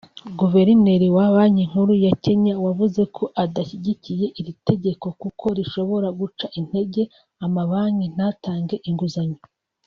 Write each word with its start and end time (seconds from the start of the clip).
Guverineri 0.39 1.07
wa 1.15 1.25
Banki 1.35 1.63
Nkuru 1.69 1.93
ya 2.05 2.13
Kenya 2.23 2.53
wavuze 2.65 3.01
ko 3.15 3.23
adashyigikiye 3.43 4.25
iri 4.39 4.53
tegeko 4.67 5.05
kuko 5.21 5.45
rishobora 5.57 6.07
guca 6.19 6.45
intege 6.59 7.01
amabanki 7.45 8.05
ntatange 8.15 8.77
inguzanyo 8.89 9.39